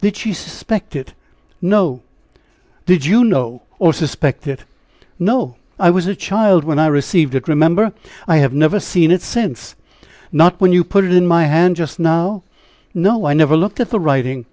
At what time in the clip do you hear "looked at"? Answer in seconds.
13.56-13.90